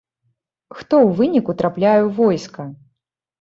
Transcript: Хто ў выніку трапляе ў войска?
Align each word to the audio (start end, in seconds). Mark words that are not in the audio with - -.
Хто 0.77 0.93
ў 1.01 1.09
выніку 1.19 1.55
трапляе 1.61 1.99
ў 1.99 2.09
войска? 2.21 2.67